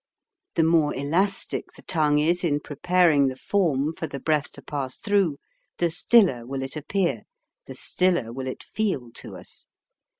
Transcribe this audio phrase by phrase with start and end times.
[0.55, 4.97] The more elastic the tongue is in preparing the form for the breath to pass
[4.97, 5.37] through,
[5.77, 7.21] the stiller will it appear,
[7.67, 9.67] the stiller will it feel to us.